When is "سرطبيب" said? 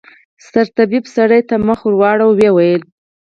0.47-1.03